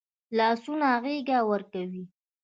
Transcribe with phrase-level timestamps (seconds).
[0.37, 2.03] لاسونه غېږ ورکوي